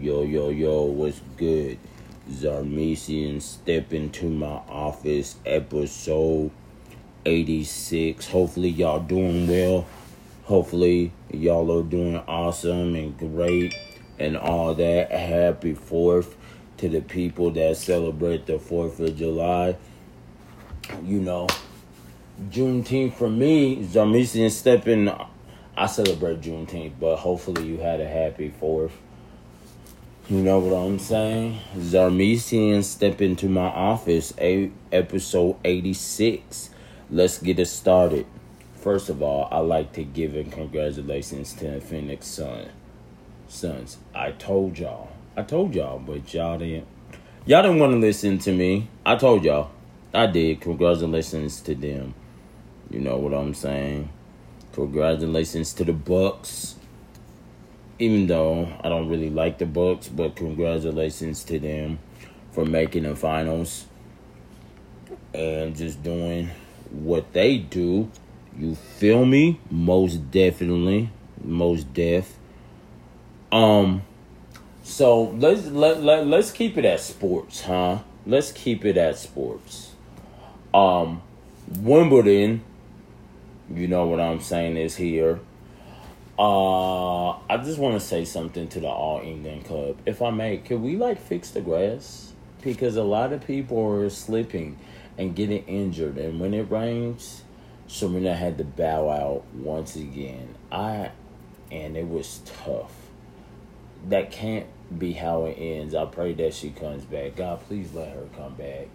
[0.00, 1.76] Yo, yo, yo, what's good?
[2.30, 6.52] Zarmesian step into my office, episode
[7.26, 8.28] 86.
[8.28, 9.88] Hopefully, y'all doing well.
[10.44, 13.74] Hopefully, y'all are doing awesome and great
[14.20, 15.10] and all that.
[15.10, 16.32] Happy 4th
[16.76, 19.76] to the people that celebrate the 4th of July.
[21.02, 21.48] You know,
[22.50, 25.10] Juneteenth for me, Zarmesian stepping.
[25.76, 28.92] I celebrate Juneteenth, but hopefully, you had a happy 4th.
[30.30, 31.58] You know what I'm saying?
[31.74, 36.68] Zarmesian step into my office, a episode 86.
[37.10, 38.26] Let's get it started.
[38.74, 42.68] First of all, I like to give a congratulations to Phoenix Sun.
[43.48, 43.96] Suns.
[44.14, 45.08] I told y'all.
[45.34, 46.86] I told y'all, but y'all didn't
[47.46, 48.90] y'all didn't want to listen to me.
[49.06, 49.70] I told y'all.
[50.12, 50.60] I did.
[50.60, 52.12] Congratulations to them.
[52.90, 54.10] You know what I'm saying?
[54.72, 56.74] Congratulations to the Bucks
[57.98, 61.98] even though I don't really like the Bucks, but congratulations to them
[62.52, 63.86] for making the finals
[65.34, 66.50] and just doing
[66.90, 68.10] what they do.
[68.56, 69.60] You feel me?
[69.70, 71.10] Most definitely,
[71.42, 72.34] most deaf.
[73.52, 74.02] Um,
[74.82, 77.98] so let's let, let let's keep it at sports, huh?
[78.26, 79.92] Let's keep it at sports.
[80.74, 81.22] Um,
[81.78, 82.62] Wimbledon,
[83.72, 85.40] you know what I'm saying is here
[86.38, 89.98] uh, I just want to say something to the All England Club.
[90.06, 92.32] If I may, could we like fix the grass?
[92.62, 94.78] Because a lot of people are slipping
[95.16, 97.42] and getting injured, and when it rains,
[97.88, 100.54] Serena had to bow out once again.
[100.70, 101.10] I,
[101.72, 102.92] and it was tough.
[104.08, 104.66] That can't
[104.96, 105.92] be how it ends.
[105.94, 107.34] I pray that she comes back.
[107.34, 108.86] God, please let her come back.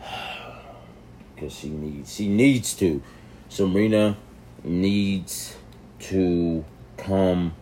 [1.36, 3.02] Cause she needs, she needs to.
[3.50, 4.16] Serena
[4.62, 5.56] needs
[6.08, 6.64] to
[6.96, 7.54] come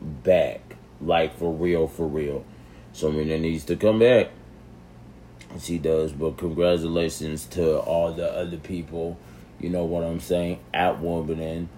[0.00, 0.76] back.
[1.00, 2.44] Like for real, for real.
[2.92, 4.30] So Serena needs to come back.
[5.60, 9.16] She does, but congratulations to all the other people,
[9.60, 11.68] you know what I'm saying, at Wimbledon,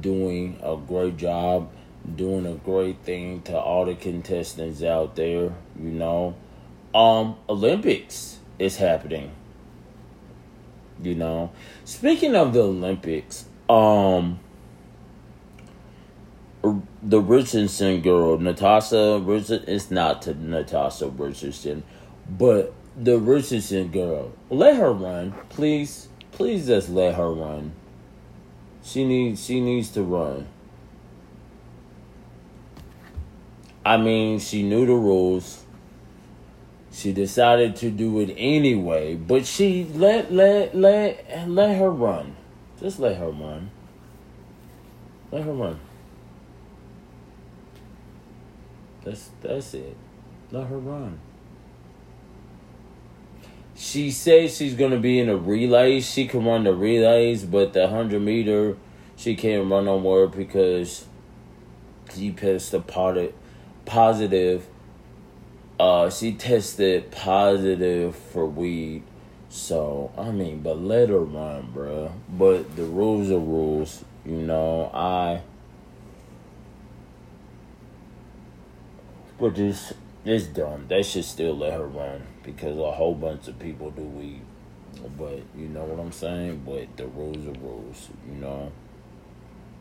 [0.00, 1.70] doing a great job,
[2.14, 6.36] doing a great thing to all the contestants out there, you know.
[6.94, 9.32] Um, Olympics is happening.
[11.02, 11.50] You know.
[11.84, 14.40] Speaking of the Olympics, um
[17.06, 21.84] the Richardson girl, Natasha Richardson, it's not to Natasha Richardson,
[22.28, 27.72] but the Richardson girl, let her run, please, please just let her run.
[28.82, 30.48] She needs, she needs to run.
[33.84, 35.62] I mean, she knew the rules.
[36.90, 42.34] She decided to do it anyway, but she let let let let her run.
[42.80, 43.70] Just let her run.
[45.30, 45.78] Let her run.
[49.06, 49.96] That's that's it.
[50.50, 51.20] Let her run.
[53.76, 56.00] She says she's gonna be in a relay.
[56.00, 58.76] She can run the relays, but the hundred meter
[59.14, 61.06] she can't run no more because
[62.12, 62.84] she tested
[63.84, 64.66] positive.
[65.78, 69.04] Uh, she tested positive for weed.
[69.50, 72.10] So I mean, but let her run, bruh.
[72.28, 74.04] But the rules are rules.
[74.24, 75.42] You know, I
[79.38, 79.92] But it's
[80.24, 80.86] it's dumb.
[80.88, 84.42] They should still let her run because a whole bunch of people do weed.
[85.18, 86.62] But you know what I'm saying?
[86.66, 88.72] But the rules are rules, you know.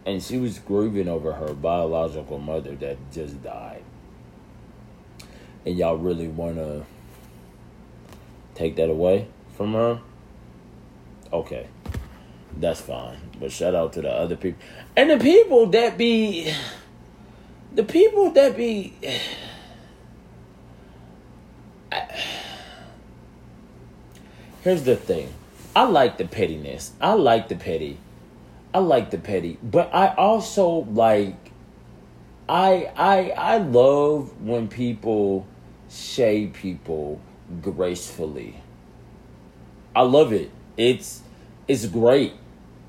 [0.06, 3.84] And she was grieving over her biological mother that just died.
[5.66, 6.86] And y'all really wanna
[8.54, 10.00] take that away from her?
[11.34, 11.68] Okay.
[12.58, 13.18] That's fine.
[13.40, 14.60] But shout out to the other people.
[14.96, 16.54] And the people that be
[17.74, 18.94] the people that be
[24.66, 25.32] here's the thing.
[25.76, 26.92] I like the pettiness.
[27.00, 28.00] I like the petty.
[28.74, 29.60] I like the petty.
[29.62, 31.38] But i also like
[32.50, 35.46] i i i love when people
[35.90, 37.22] shade people
[37.62, 38.62] gracefully.
[39.96, 40.50] I love it.
[40.78, 41.22] It's
[41.68, 42.34] it's great.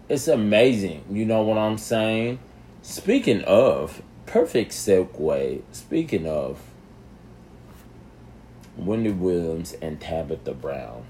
[0.08, 1.05] It's amazing.
[1.11, 2.38] You know what i'm saying?
[2.81, 5.62] Speaking of perfect segue.
[5.73, 6.58] Speaking of
[8.78, 11.05] Wendy Williams and Tabitha Brown.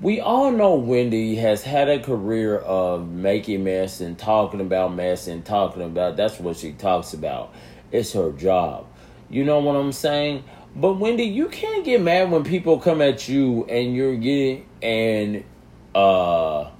[0.00, 5.26] We all know Wendy has had a career of making mess and talking about mess
[5.26, 7.52] and talking about that's what she talks about.
[7.90, 8.86] It's her job.
[9.28, 10.44] You know what I'm saying?
[10.76, 15.44] But Wendy, you can't get mad when people come at you and you're getting and
[15.94, 16.70] uh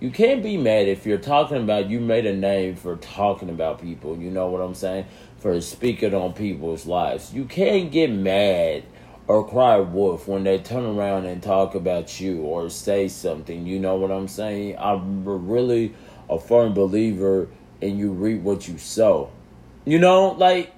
[0.00, 3.80] you can't be mad if you're talking about you made a name for talking about
[3.80, 4.18] people.
[4.18, 5.06] You know what I'm saying?
[5.44, 7.34] for speaking on people's lives.
[7.34, 8.82] You can't get mad
[9.26, 13.66] or cry wolf when they turn around and talk about you or say something.
[13.66, 14.76] You know what I'm saying?
[14.78, 15.94] I'm really
[16.28, 17.48] a firm believer
[17.80, 19.30] in you reap what you sow.
[19.84, 20.72] You know, like,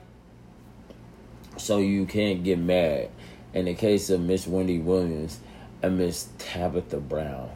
[1.56, 3.10] so you can't get mad.
[3.54, 5.38] In the case of Miss Wendy Williams
[5.82, 7.50] and Miss Tabitha Brown.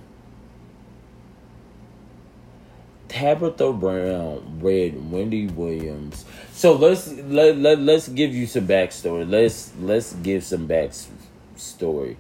[3.11, 6.25] Tabitha Brown read Wendy Williams.
[6.53, 9.29] So let's let, let let's give you some backstory.
[9.29, 12.15] Let's let's give some backstory.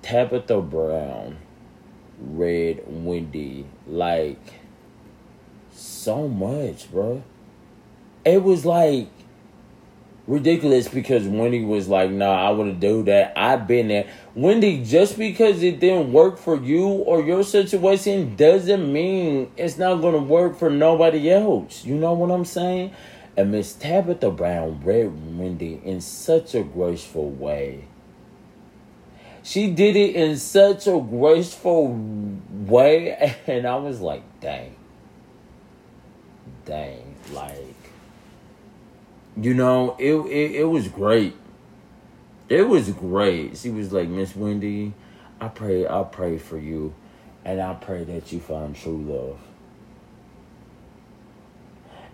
[0.00, 1.36] Tabitha Brown
[2.18, 4.40] read Wendy like
[5.72, 7.22] so much, bro.
[8.24, 9.10] It was like
[10.30, 13.32] ridiculous because Wendy was like, nah, I wouldn't do that.
[13.36, 14.06] I've been there.
[14.34, 19.96] Wendy, just because it didn't work for you or your situation doesn't mean it's not
[19.96, 21.84] going to work for nobody else.
[21.84, 22.92] You know what I'm saying?
[23.36, 27.86] And Miss Tabitha Brown read Wendy in such a graceful way.
[29.42, 31.88] She did it in such a graceful
[32.50, 34.76] way, and I was like, dang.
[36.66, 37.16] Dang.
[37.32, 37.69] Like,
[39.36, 41.34] you know, it, it it was great.
[42.48, 43.56] It was great.
[43.56, 44.92] She was like, Miss Wendy,
[45.40, 46.94] I pray, I pray for you,
[47.44, 49.38] and I pray that you find true love.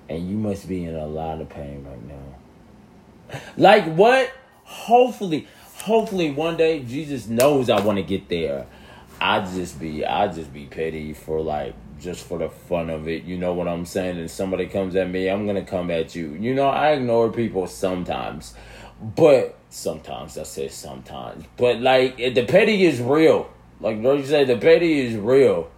[0.09, 3.41] And you must be in a lot of pain right now.
[3.57, 4.31] Like what?
[4.65, 5.49] Hopefully,
[5.83, 8.67] hopefully one day Jesus knows I want to get there.
[9.21, 11.75] I just be I just be petty for like
[12.07, 13.25] just for the fun of it.
[13.25, 14.17] You know what I'm saying?
[14.17, 16.29] And somebody comes at me, I'm gonna come at you.
[16.35, 18.55] You know, I ignore people sometimes,
[19.01, 21.45] but sometimes I say sometimes.
[21.57, 23.51] But like the petty is real.
[23.81, 25.69] Like you said, the petty is real.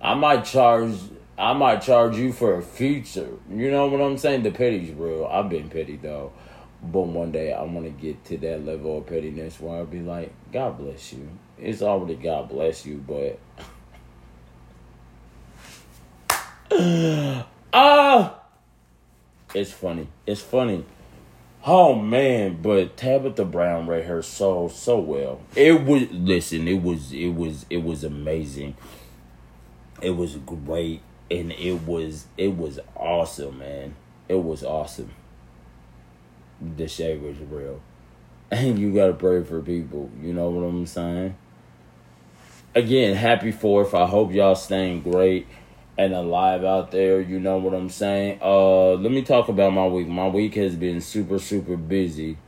[0.00, 0.96] I might charge.
[1.38, 3.30] I might charge you for a feature.
[3.48, 4.42] You know what I'm saying?
[4.42, 5.24] The petty's real.
[5.24, 6.32] I've been petty though.
[6.82, 10.00] But one day I want to get to that level of pettiness where I'll be
[10.00, 11.28] like, God bless you.
[11.56, 13.38] It's already God bless you, but
[17.74, 18.40] Ah,
[19.54, 20.08] it's funny.
[20.26, 20.84] It's funny.
[21.64, 25.40] Oh man, but Tabitha Brown read her so so well.
[25.54, 26.66] It was listen.
[26.66, 28.76] It was it was it was amazing.
[30.00, 33.94] It was great, and it was it was awesome, man.
[34.28, 35.12] It was awesome.
[36.60, 37.80] The shade was real,
[38.50, 40.10] and you gotta pray for people.
[40.20, 41.36] You know what I'm saying?
[42.74, 43.94] Again, happy Fourth.
[43.94, 45.46] I hope y'all staying great
[46.04, 47.20] and alive out there.
[47.20, 48.40] You know what I'm saying?
[48.42, 50.08] Uh, let me talk about my week.
[50.08, 52.38] My week has been super, super busy,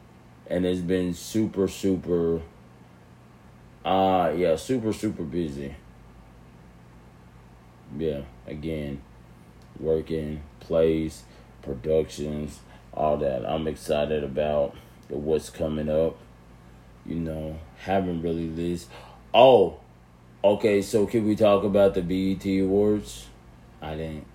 [0.48, 2.42] and it's been super, super.
[3.84, 5.76] Uh, yeah, super, super busy.
[7.96, 9.02] Yeah, again,
[9.78, 11.22] working, plays,
[11.62, 12.58] productions,
[12.92, 13.48] all that.
[13.48, 14.74] I'm excited about
[15.08, 16.16] what's coming up.
[17.06, 18.88] You know, haven't really list.
[19.32, 19.78] Oh,
[20.42, 20.82] okay.
[20.82, 23.28] So can we talk about the BET Awards?
[23.84, 24.26] I didn't.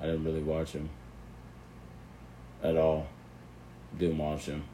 [0.00, 0.88] I didn't really watch him
[2.62, 3.06] at all.
[3.98, 4.64] Didn't watch him.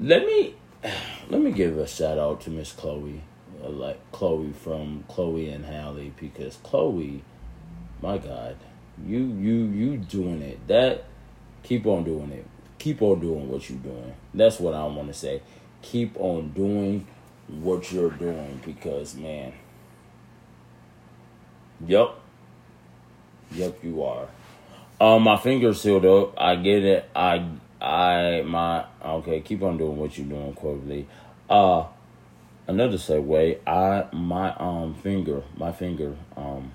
[0.00, 0.54] Let me
[1.28, 3.22] let me give a shout out to Miss Chloe,
[3.62, 7.22] uh, like Chloe from Chloe and Halle, because Chloe,
[8.02, 8.56] my God,
[9.06, 10.66] you you you doing it.
[10.66, 11.04] That
[11.62, 12.46] keep on doing it.
[12.78, 14.14] Keep on doing what you're doing.
[14.34, 15.42] That's what I want to say.
[15.80, 17.06] Keep on doing
[17.46, 19.52] what you're doing because man
[21.86, 22.14] Yep.
[23.52, 24.28] Yep, you are.
[25.00, 26.34] Um, my fingers sealed up.
[26.38, 27.10] I get it.
[27.14, 27.46] I,
[27.80, 31.06] I, my, okay, keep on doing what you're doing, quickly.
[31.48, 31.86] Uh,
[32.66, 33.58] another segue.
[33.66, 36.72] I, my, um, finger, my finger, um,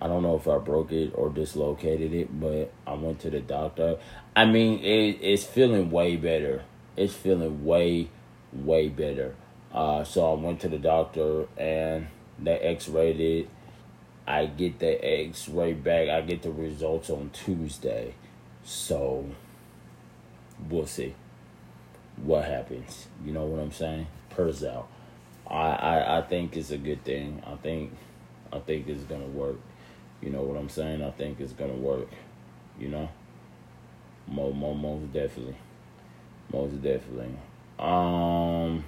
[0.00, 3.40] I don't know if I broke it or dislocated it, but I went to the
[3.40, 3.98] doctor.
[4.36, 6.62] I mean, it, it's feeling way better.
[6.96, 8.10] It's feeling way,
[8.52, 9.34] way better.
[9.72, 12.06] Uh, so I went to the doctor and
[12.38, 13.48] they x-rayed it.
[14.26, 16.08] I get the x-ray back.
[16.08, 18.14] I get the results on Tuesday.
[18.64, 19.24] So
[20.68, 21.14] we'll see
[22.16, 23.06] what happens.
[23.24, 24.06] You know what I'm saying?
[24.30, 24.88] Purse out.
[25.46, 27.42] I, I, I think it's a good thing.
[27.46, 27.92] I think
[28.52, 29.56] I think it's gonna work.
[30.20, 31.02] You know what I'm saying?
[31.02, 32.08] I think it's gonna work.
[32.78, 33.08] You know?
[34.26, 35.56] Mo, most definitely.
[36.52, 37.34] Most definitely.
[37.78, 38.84] Um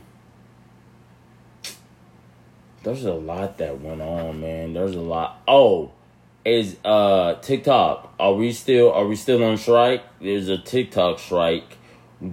[2.83, 4.73] there's a lot that went on, man.
[4.73, 5.43] There's a lot.
[5.47, 5.93] Oh,
[6.45, 8.15] is uh TikTok?
[8.19, 10.03] Are we still are we still on strike?
[10.21, 11.77] There's a TikTok strike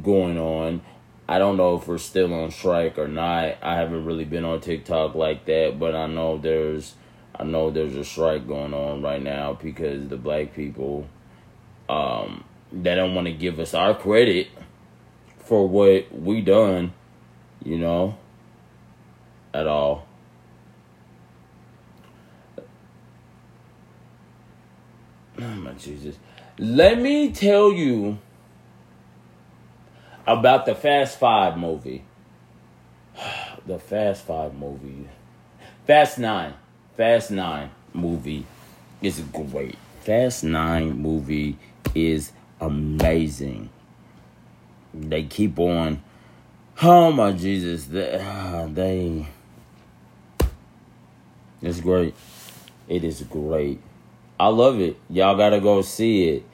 [0.03, 0.81] going on.
[1.29, 3.57] I don't know if we're still on strike or not.
[3.61, 6.95] I haven't really been on TikTok like that, but I know there's
[7.35, 11.07] I know there's a strike going on right now because the black people
[11.89, 14.47] um they don't want to give us our credit
[15.39, 16.93] for what we done,
[17.63, 18.17] you know,
[19.53, 20.06] at all.
[25.39, 26.17] Oh my Jesus.
[26.57, 28.17] Let me tell you
[30.25, 32.03] about the Fast Five movie.
[33.65, 35.07] the Fast Five movie.
[35.85, 36.53] Fast Nine.
[36.95, 38.45] Fast Nine movie
[39.01, 39.77] is great.
[40.01, 41.57] Fast Nine movie
[41.93, 43.69] is amazing.
[44.93, 46.01] They keep on.
[46.81, 49.27] Oh my Jesus, they, uh, they.
[51.61, 52.15] It's great.
[52.87, 53.81] It is great.
[54.39, 54.97] I love it.
[55.09, 56.45] Y'all gotta go see it.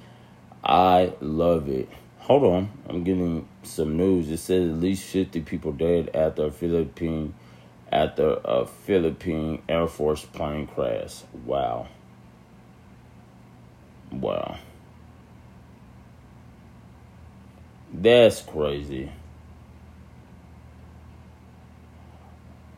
[0.64, 1.90] I love it.
[2.20, 4.30] Hold on, I'm getting some news.
[4.30, 7.34] It says at least 50 people dead after a Philippine
[7.92, 11.22] after a uh, Philippine Air Force plane crash.
[11.46, 11.88] Wow.
[14.12, 14.58] Wow.
[17.94, 19.12] That's crazy.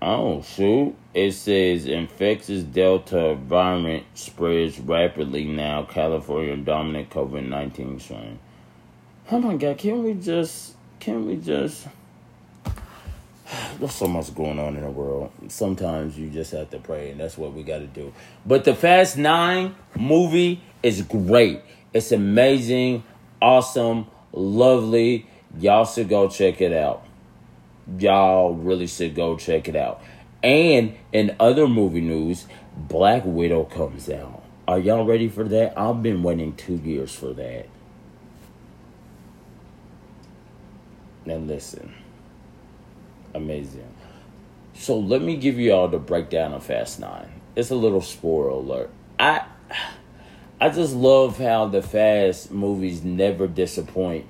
[0.08, 0.96] Oh, shoot.
[1.16, 5.82] It says infectious Delta variant spreads rapidly now.
[5.82, 8.40] California dominant COVID 19 strain.
[9.32, 11.88] Oh my God, can we just, can we just,
[13.80, 15.32] there's so much going on in the world.
[15.48, 18.14] Sometimes you just have to pray, and that's what we got to do.
[18.46, 21.62] But the Fast Nine movie is great.
[21.96, 23.04] It's amazing,
[23.42, 25.26] awesome, lovely.
[25.58, 27.04] Y'all should go check it out.
[28.00, 30.02] Y'all really should go check it out.
[30.44, 34.44] And in other movie news, Black Widow comes out.
[34.68, 35.78] Are y'all ready for that?
[35.78, 37.68] I've been waiting two years for that.
[41.26, 41.94] Now listen.
[43.34, 43.94] Amazing.
[44.74, 47.30] So let me give you all the breakdown of Fast Nine.
[47.56, 48.90] It's a little spoiler alert.
[49.20, 49.46] I
[50.60, 54.26] I just love how the Fast movies never disappoint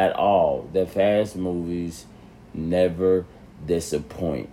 [0.00, 0.66] at all.
[0.72, 2.06] The Fast movies
[2.54, 3.26] never
[3.66, 4.48] disappoint.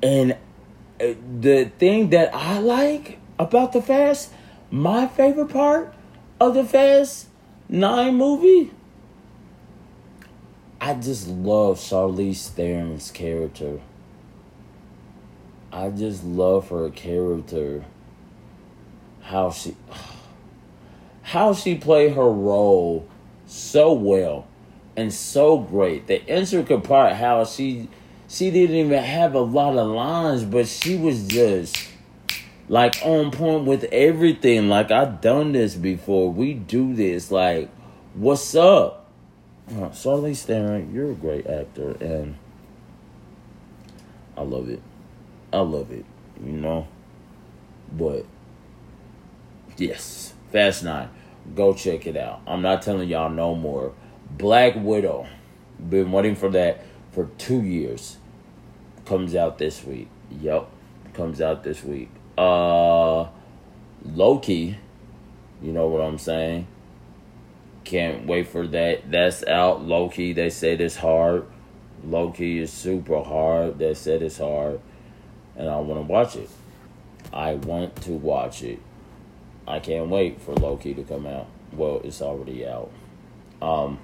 [0.00, 0.34] And
[1.00, 4.32] uh, the thing that I like about the Fast,
[4.70, 5.92] my favorite part
[6.38, 7.26] of the Fast
[7.68, 8.70] 9 movie,
[10.80, 13.80] I just love Charlize Theron's character.
[15.72, 17.84] I just love her character.
[19.22, 19.76] How she
[21.22, 23.08] how she played her role
[23.46, 24.46] so well
[24.96, 26.06] and so great.
[26.06, 27.88] The intricate part how she
[28.28, 31.88] she didn't even have a lot of lines, but she was just
[32.68, 34.68] like on point with everything.
[34.68, 36.30] Like I've done this before.
[36.30, 37.30] We do this.
[37.30, 37.68] Like,
[38.14, 39.08] what's up?
[39.68, 42.36] Uh, Charlize Theron, you're a great actor, and
[44.36, 44.82] I love it.
[45.52, 46.04] I love it.
[46.44, 46.88] You know,
[47.92, 48.24] but
[49.76, 51.08] yes, Fast Nine.
[51.54, 52.42] Go check it out.
[52.46, 53.92] I'm not telling y'all no more.
[54.36, 55.26] Black Widow.
[55.88, 58.18] Been waiting for that for two years.
[59.04, 60.08] Comes out this week.
[60.40, 60.70] Yup.
[61.14, 62.10] Comes out this week.
[62.38, 63.26] Uh
[64.04, 64.78] Loki.
[65.62, 66.66] You know what I'm saying?
[67.84, 69.10] Can't wait for that.
[69.10, 69.82] That's out.
[69.82, 71.46] Loki, they said it's hard.
[72.04, 73.78] Loki is super hard.
[73.78, 74.80] They said it's hard.
[75.56, 76.48] And I want to watch it.
[77.32, 78.78] I want to watch it.
[79.66, 81.46] I can't wait for Loki to come out.
[81.72, 82.90] Well, it's already out.
[83.60, 83.98] Um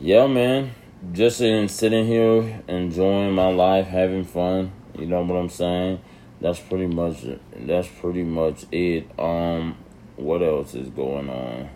[0.00, 0.74] yeah, man.
[1.12, 4.72] Just in sitting here, enjoying my life, having fun.
[4.98, 6.00] You know what I'm saying?
[6.40, 7.24] That's pretty much
[7.56, 9.08] that's pretty much it.
[9.18, 9.76] Um,
[10.16, 11.70] what else is going on?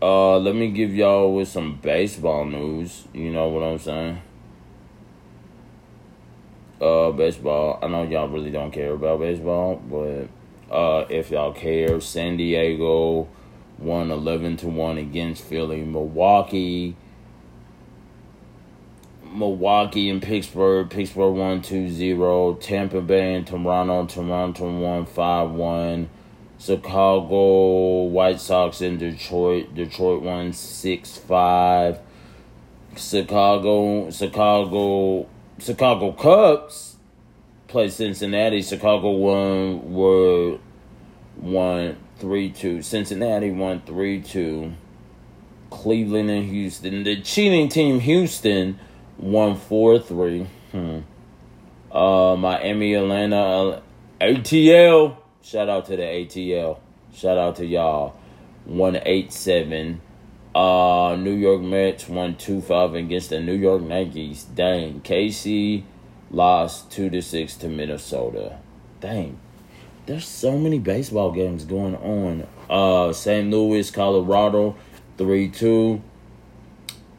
[0.00, 3.04] Uh, let me give y'all with some baseball news.
[3.12, 4.22] You know what I'm saying?
[6.80, 7.78] Uh, baseball.
[7.82, 10.28] I know y'all really don't care about baseball, but
[10.74, 13.28] uh, if y'all care, San Diego
[13.78, 15.82] won 11 to 1 against Philly.
[15.82, 16.96] Milwaukee
[19.36, 20.88] Milwaukee and Pittsburgh.
[20.88, 22.60] Pittsburgh won 2-0.
[22.60, 24.06] Tampa Bay and Toronto.
[24.06, 26.08] Toronto won 5-1.
[26.58, 29.74] Chicago White Sox and Detroit.
[29.74, 31.98] Detroit won 6-5.
[32.96, 35.26] Chicago Chicago
[35.58, 36.96] Chicago Cubs
[37.68, 38.62] played Cincinnati.
[38.62, 40.58] Chicago won were
[41.36, 42.82] won 3 2.
[42.82, 44.72] Cincinnati won 3 2.
[45.70, 47.02] Cleveland and Houston.
[47.02, 48.78] The cheating team, Houston,
[49.18, 50.46] won 4 3.
[50.72, 50.98] Hmm.
[51.90, 53.82] Uh, Miami, Atlanta,
[54.20, 55.16] ATL.
[55.42, 56.78] Shout out to the ATL.
[57.14, 58.16] Shout out to y'all.
[58.64, 60.00] 1 8 7.
[60.54, 64.44] Uh, New York Mets won 2 5 against the New York Yankees.
[64.44, 65.00] Dang.
[65.02, 65.84] KC
[66.30, 68.58] lost two to six to Minnesota.
[69.00, 69.38] Dang,
[70.06, 72.46] there's so many baseball games going on.
[72.70, 73.50] Uh, St.
[73.50, 74.76] Louis, Colorado,
[75.18, 76.02] three two.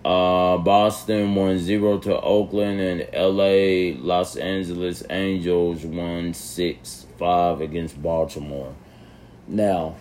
[0.05, 8.01] Uh, Boston won 0 to Oakland, and LA, Los Angeles Angels won 6 5 against
[8.01, 8.73] Baltimore.
[9.49, 9.95] Now,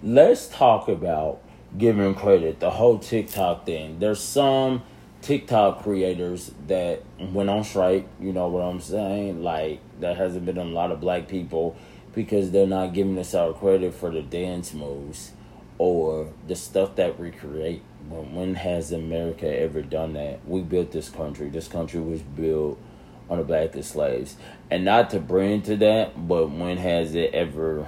[0.00, 1.42] let's talk about
[1.76, 3.98] giving credit, the whole TikTok thing.
[3.98, 4.82] There's some
[5.22, 9.42] TikTok creators that went on strike, you know what I'm saying?
[9.42, 11.76] Like, there hasn't been a lot of black people
[12.14, 15.32] because they're not giving us our credit for the dance moves
[15.78, 20.46] or the stuff that we create when, when has America ever done that?
[20.46, 21.48] We built this country.
[21.48, 22.78] This country was built
[23.28, 24.36] on the back of slaves.
[24.70, 27.86] And not to bring to that, but when has it ever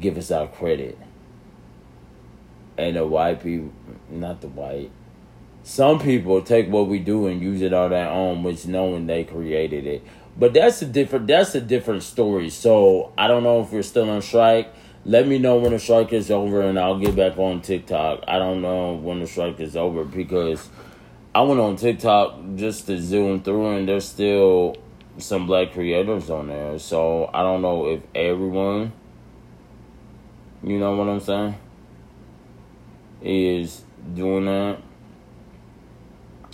[0.00, 0.98] give us our credit?
[2.78, 3.72] And the white people,
[4.08, 4.90] not the white,
[5.64, 9.24] some people take what we do and use it on their own, which knowing they
[9.24, 10.02] created it.
[10.36, 12.50] But that's a different that's a different story.
[12.50, 14.72] So I don't know if we're still on strike
[15.04, 18.22] let me know when the strike is over and I'll get back on TikTok.
[18.28, 20.68] I don't know when the strike is over because
[21.34, 24.76] I went on TikTok just to zoom through and there's still
[25.18, 26.78] some black creators on there.
[26.78, 28.92] So I don't know if everyone,
[30.62, 31.56] you know what I'm saying,
[33.22, 33.82] is
[34.14, 34.78] doing that.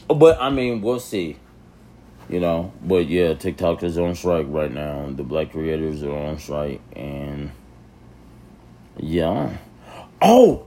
[0.09, 1.37] But I mean, we'll see.
[2.29, 5.09] You know, but yeah, TikTok is on strike right now.
[5.11, 7.53] The black creators are on strike and
[8.99, 9.57] yeah.
[10.21, 10.67] Oh,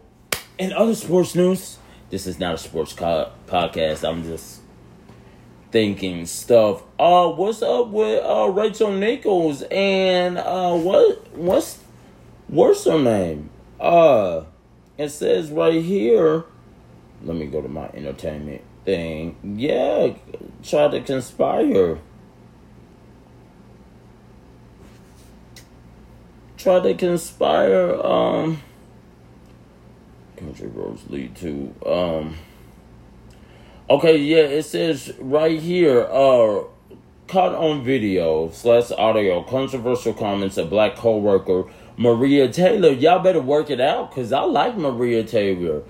[0.58, 1.78] and other sports news,
[2.10, 4.08] this is not a sports co- podcast.
[4.08, 4.62] I'm just
[5.72, 6.82] thinking stuff.
[6.98, 11.80] Uh, what's up with uh Rachel Nichols and uh what what's
[12.48, 13.52] what's her name?
[13.80, 14.46] Uh,
[14.98, 16.46] it says right here.
[17.24, 19.58] Let me go to my entertainment thing.
[19.58, 20.14] Yeah,
[20.64, 22.00] try to conspire.
[26.62, 28.62] try to conspire um
[30.38, 32.38] country roads lead to um
[33.90, 36.64] okay yeah it says right here uh
[37.28, 41.64] caught on video slash audio controversial comments of black co-worker
[41.98, 45.82] maria taylor y'all better work it out because i like maria taylor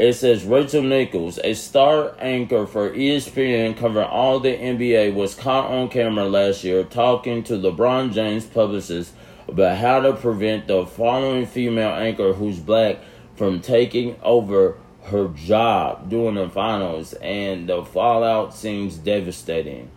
[0.00, 5.70] it says Rachel Nichols, a star anchor for ESPN covering all the NBA, was caught
[5.70, 9.12] on camera last year talking to LeBron James publicist
[9.46, 12.98] about how to prevent the following female anchor who's black
[13.36, 19.90] from taking over her job during the finals, and the fallout seems devastating.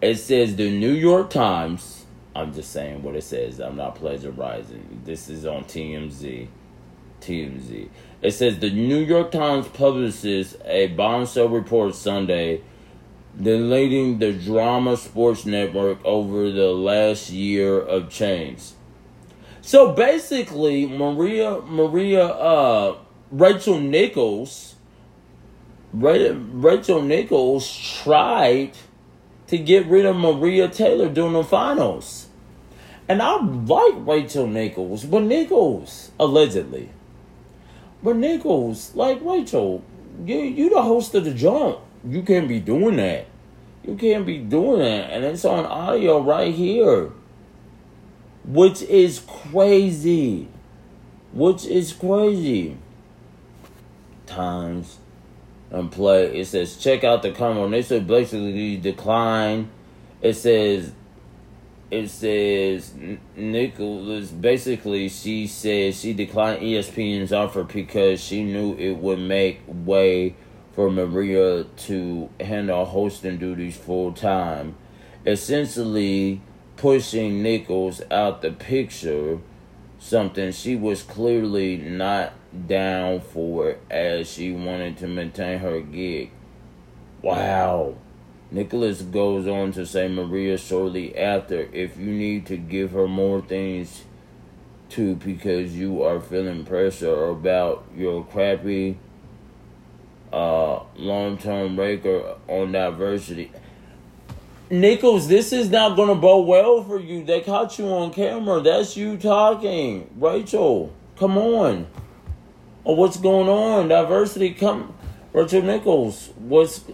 [0.00, 2.06] It says the New York Times.
[2.34, 3.60] I'm just saying what it says.
[3.60, 5.02] I'm not plagiarizing.
[5.04, 6.48] This is on TMZ.
[7.26, 7.88] TMZ.
[8.22, 12.62] It says the New York Times publishes a bombshell report Sunday
[13.40, 18.62] deleting the drama sports network over the last year of change.
[19.60, 22.96] So basically, Maria Maria uh,
[23.30, 24.76] Rachel Nichols
[25.92, 28.72] Rachel Nichols tried
[29.46, 32.28] to get rid of Maria Taylor during the finals.
[33.08, 36.90] And I like Rachel Nichols, but Nichols, allegedly.
[38.02, 39.82] But Nichols, like Rachel,
[40.24, 41.78] you you the host of the jump.
[42.06, 43.26] You can't be doing that.
[43.84, 45.10] You can't be doing that.
[45.10, 47.10] And it's on audio right here
[48.46, 50.48] which is crazy.
[51.32, 52.76] Which is crazy.
[54.26, 54.98] Times
[55.70, 56.38] and play.
[56.38, 57.72] It says check out the comment.
[57.72, 59.70] They said basically decline.
[60.22, 60.92] It says
[61.90, 62.94] it says
[63.36, 70.34] Nicholas basically she said she declined ESPN's offer because she knew it would make way
[70.76, 74.76] for Maria to handle hosting duties full time.
[75.24, 76.42] Essentially,
[76.76, 79.38] pushing Nichols out the picture,
[79.98, 82.34] something she was clearly not
[82.68, 86.30] down for as she wanted to maintain her gig.
[87.22, 87.96] Wow.
[88.50, 93.40] Nicholas goes on to say Maria shortly after, if you need to give her more
[93.40, 94.04] things
[94.90, 98.98] to because you are feeling pressure about your crappy
[100.32, 103.50] uh, long term record on diversity.
[104.68, 107.24] Nichols, this is not going to bode well for you.
[107.24, 108.60] They caught you on camera.
[108.60, 110.10] That's you talking.
[110.18, 111.86] Rachel, come on.
[112.84, 113.88] Oh, what's going on?
[113.88, 114.94] Diversity, come.
[115.32, 116.84] Rachel Nichols, what's.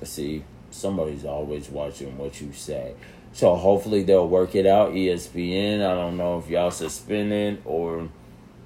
[0.00, 2.94] Let's see, somebody's always watching what you say.
[3.32, 4.92] So hopefully they'll work it out.
[4.92, 8.08] ESPN, I don't know if y'all suspended or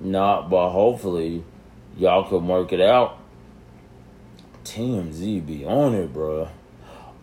[0.00, 1.44] not, but hopefully
[1.96, 3.18] y'all can work it out.
[4.64, 6.48] TMZ be on it, bro.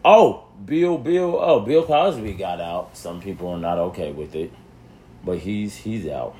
[0.04, 2.98] Oh, Bill, Bill, oh, Bill Cosby got out.
[2.98, 4.52] Some people are not okay with it,
[5.24, 6.36] but he's he's out.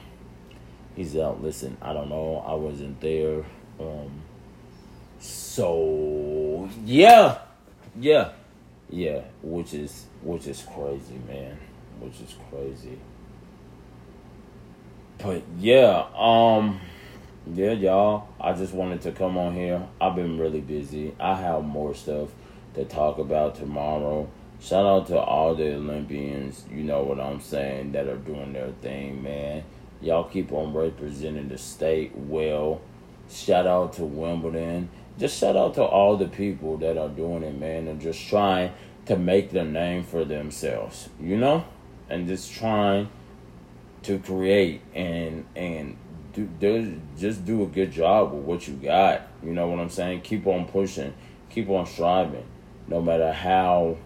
[0.96, 1.44] He's out.
[1.44, 2.44] Listen, I don't know.
[2.48, 3.44] I wasn't there.
[3.80, 4.22] Um,
[5.20, 7.40] so yeah,
[8.00, 8.32] yeah,
[8.90, 9.22] yeah.
[9.42, 11.58] Which is which is crazy, man.
[12.00, 13.00] Which is crazy.
[15.18, 16.82] But yeah, um,
[17.54, 18.28] yeah, y'all.
[18.40, 19.88] I just wanted to come on here.
[20.02, 21.16] I've been really busy.
[21.20, 22.30] I have more stuff
[22.74, 24.30] to talk about tomorrow.
[24.60, 28.72] Shout out to all the Olympians, you know what I'm saying, that are doing their
[28.82, 29.64] thing, man.
[30.02, 32.82] Y'all keep on representing the state well.
[33.30, 34.90] Shout out to Wimbledon.
[35.18, 38.74] Just shout out to all the people that are doing it, man, and just trying
[39.06, 41.66] to make their name for themselves, you know?
[42.10, 43.10] And just trying
[44.04, 45.98] to create and and
[46.34, 49.28] do, do just do a good job with what you got.
[49.42, 50.22] You know what I'm saying?
[50.22, 51.14] Keep on pushing,
[51.50, 52.46] keep on striving,
[52.88, 53.98] no matter how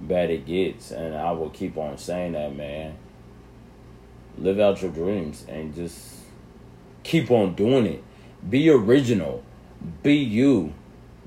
[0.00, 0.90] bad it gets.
[0.90, 2.96] And I will keep on saying that, man.
[4.38, 6.19] Live out your dreams and just
[7.02, 8.04] keep on doing it.
[8.48, 9.42] Be original.
[10.02, 10.72] Be you.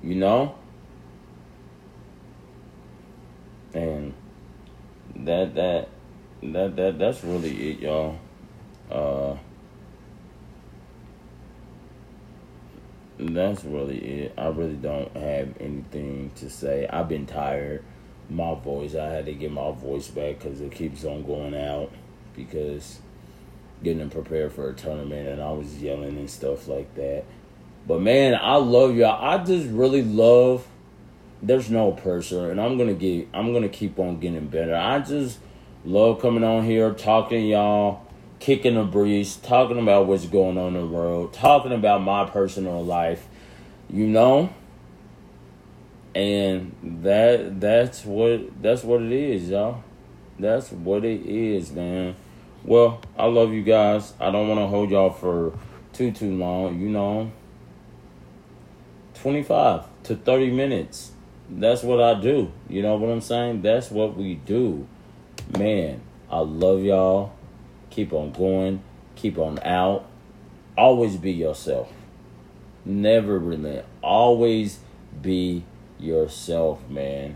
[0.02, 0.56] You know?
[3.74, 4.14] And
[5.16, 5.90] that that
[6.42, 8.18] that that that's really it, y'all.
[8.92, 9.36] Uh
[13.20, 14.34] that's really it.
[14.38, 16.88] I really don't have anything to say.
[16.88, 17.84] I've been tired.
[18.30, 21.92] My voice, I had to get my voice back because it keeps on going out
[22.36, 23.00] because
[23.84, 27.26] getting prepared for a tournament and I was yelling and stuff like that.
[27.86, 29.24] But man, I love y'all.
[29.24, 30.66] I just really love.
[31.42, 33.28] There's no pressure, and I'm gonna get.
[33.34, 34.76] I'm gonna keep on getting better.
[34.76, 35.40] I just
[35.84, 38.06] love coming on here, talking y'all,
[38.40, 42.86] kicking a breeze, talking about what's going on in the world, talking about my personal
[42.86, 43.28] life.
[43.90, 44.54] You know,
[46.16, 49.84] and that that's what that's what it is, y'all.
[50.40, 52.16] That's what it is, man.
[52.66, 54.14] Well, I love you guys.
[54.22, 55.58] I don't want to hold y'all for
[55.92, 56.80] too too long.
[56.80, 57.32] You know,
[59.16, 61.12] twenty five to thirty minutes.
[61.50, 62.54] That's what I do.
[62.70, 63.64] You know what I'm saying?
[63.64, 64.88] That's what we do.
[65.58, 67.34] Man, I love y'all.
[67.90, 68.82] Keep on going.
[69.16, 70.06] Keep on out.
[70.78, 71.92] Always be yourself.
[72.86, 73.86] Never relent.
[74.02, 74.80] Always
[75.22, 75.66] be
[76.00, 77.36] yourself, man.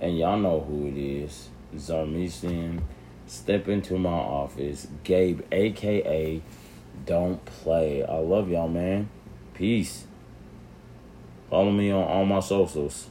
[0.00, 1.48] And y'all know who it is.
[1.74, 2.80] Zarmesian.
[3.30, 4.88] Step into my office.
[5.04, 6.42] Gabe, aka
[7.06, 8.02] Don't Play.
[8.02, 9.08] I love y'all, man.
[9.54, 10.04] Peace.
[11.48, 13.09] Follow me on all my socials.